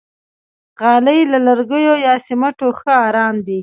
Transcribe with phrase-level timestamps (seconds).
[0.81, 3.59] غالۍ له لرګیو یا سمنټو ښه آرام دي.